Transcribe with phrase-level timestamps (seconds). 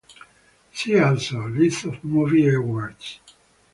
[0.73, 3.19] "See also:" list of movie awards.